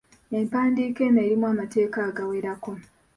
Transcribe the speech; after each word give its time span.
Empandiika 0.37 1.01
eno 1.07 1.19
erimu 1.25 1.45
amateeka 1.53 1.99
agawerako 2.09 2.71